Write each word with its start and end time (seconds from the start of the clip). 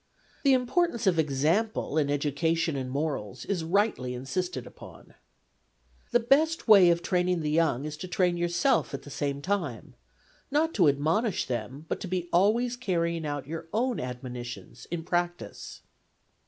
The 0.41 0.53
import 0.53 0.89
ance 0.89 1.05
of 1.05 1.19
example 1.19 1.95
in 1.99 2.09
education 2.09 2.75
and 2.75 2.89
morals 2.89 3.45
is 3.45 3.63
rightly 3.63 4.15
insisted 4.15 4.65
upon: 4.65 5.13
The 6.09 6.19
best 6.19 6.67
way 6.67 6.89
of 6.89 7.03
training 7.03 7.41
the 7.41 7.51
young 7.51 7.85
is 7.85 7.97
to 7.97 8.07
train 8.07 8.35
yourself 8.35 8.95
at 8.95 9.03
the 9.03 9.11
same 9.11 9.43
time: 9.43 9.93
not 10.49 10.73
to 10.73 10.87
admonish 10.89 11.45
them, 11.45 11.85
but 11.87 11.99
to 11.99 12.07
be 12.07 12.29
always 12.33 12.75
carrying 12.77 13.27
out 13.27 13.45
your 13.45 13.67
own 13.73 13.99
admonitions 13.99 14.87
in 14.89 15.03
practice. 15.03 15.81